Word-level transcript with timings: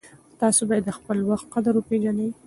تاسې 0.39 0.61
باید 0.69 0.83
د 0.85 0.91
خپل 0.97 1.17
وخت 1.29 1.45
قدر 1.53 1.73
وپېژنئ. 1.75 2.29